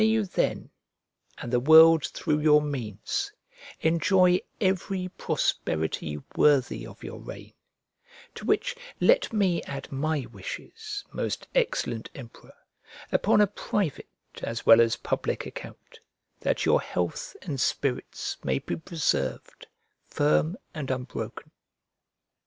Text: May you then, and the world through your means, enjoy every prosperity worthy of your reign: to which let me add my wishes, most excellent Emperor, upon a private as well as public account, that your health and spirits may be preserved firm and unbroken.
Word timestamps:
May 0.01 0.07
you 0.07 0.23
then, 0.25 0.71
and 1.37 1.53
the 1.53 1.59
world 1.59 2.07
through 2.07 2.39
your 2.39 2.59
means, 2.63 3.31
enjoy 3.81 4.39
every 4.59 5.09
prosperity 5.09 6.17
worthy 6.35 6.87
of 6.87 7.03
your 7.03 7.19
reign: 7.19 7.53
to 8.33 8.43
which 8.43 8.75
let 8.99 9.31
me 9.31 9.61
add 9.65 9.91
my 9.91 10.25
wishes, 10.31 11.05
most 11.13 11.47
excellent 11.53 12.09
Emperor, 12.15 12.57
upon 13.11 13.41
a 13.41 13.45
private 13.45 14.09
as 14.41 14.65
well 14.65 14.81
as 14.81 14.95
public 14.95 15.45
account, 15.45 15.99
that 16.39 16.65
your 16.65 16.81
health 16.81 17.35
and 17.43 17.61
spirits 17.61 18.37
may 18.43 18.57
be 18.57 18.77
preserved 18.77 19.67
firm 20.07 20.57
and 20.73 20.89
unbroken. 20.89 21.51